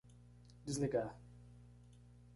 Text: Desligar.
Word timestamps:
Desligar. 0.65 1.13